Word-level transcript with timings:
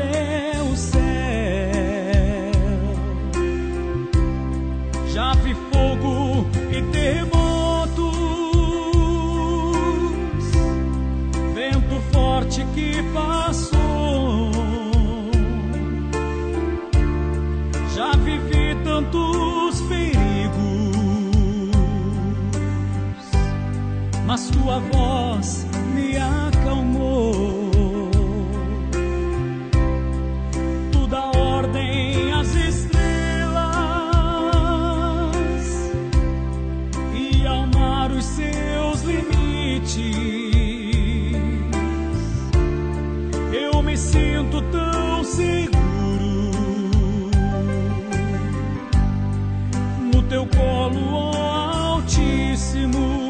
até 0.00 0.62
o 0.62 0.76
céu. 0.76 1.00
Já 5.12 5.32
vi 5.34 5.54
fogo 5.54 6.46
e 6.70 6.82
terremotos, 6.90 8.16
vento 11.54 12.00
forte 12.12 12.64
que 12.74 13.02
passou. 13.12 14.50
Já 17.94 18.12
vivi 18.16 18.76
tantos 18.84 19.80
perigos, 19.82 20.96
mas 24.26 24.48
tua 24.50 24.78
voz 24.78 25.66
me 25.94 26.16
acalmou. 26.16 27.29
teu 50.30 50.46
colo, 50.46 51.12
ó 51.12 51.96
Altíssimo. 51.96 53.29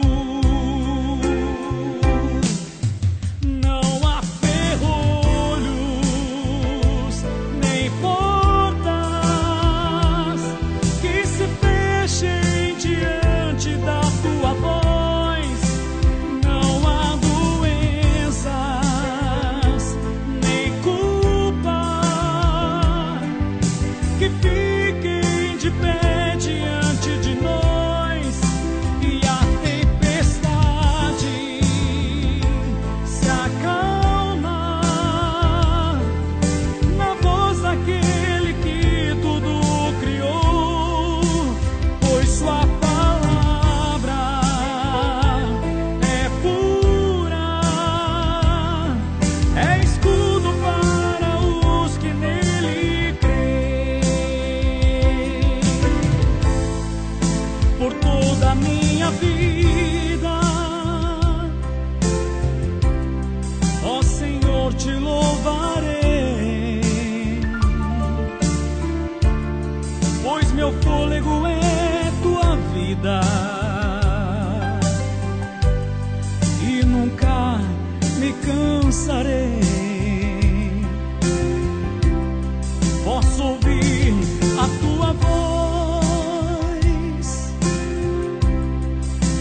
Posso 83.03 83.43
ouvir 83.43 84.15
a 84.56 84.69
tua 84.81 85.12
voz, 85.15 86.47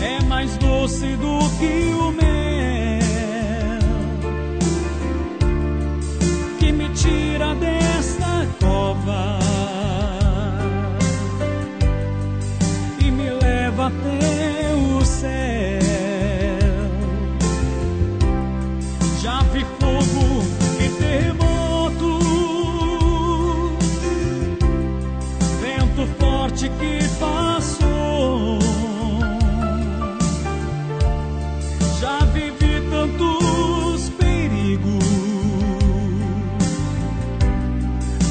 é 0.01 0.23
mais 0.23 0.57
doce 0.57 1.15
do 1.17 1.37
que 1.59 1.93
o 1.93 2.11
mel 2.11 2.99
que 6.57 6.71
me 6.71 6.89
tira 6.89 7.53
desta 7.53 8.47
cova 8.59 9.37
e 12.99 13.11
me 13.11 13.29
leva 13.29 13.87
até. 13.87 14.38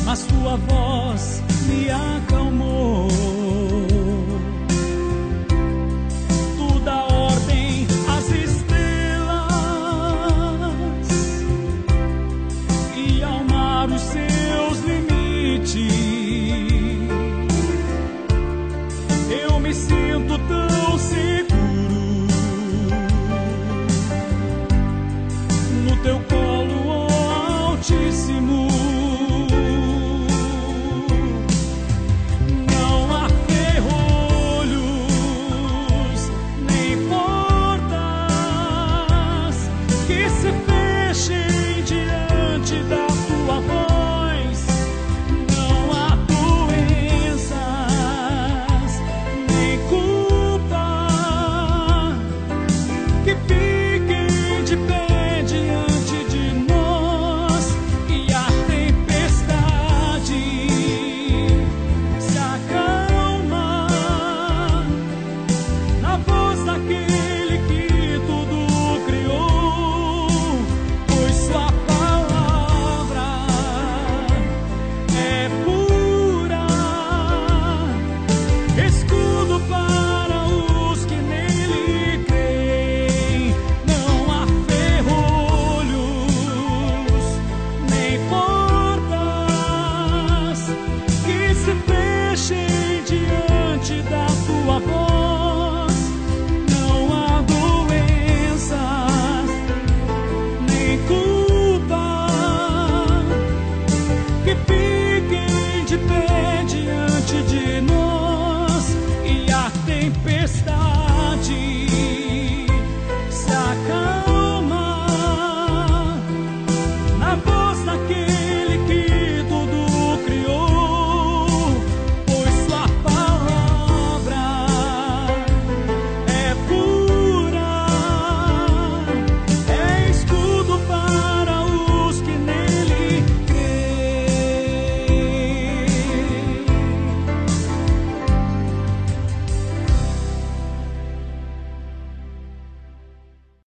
mas 0.09 0.23
tua 0.23 0.57
voz 0.57 1.43
me 1.67 1.91
acalmou. 1.91 3.38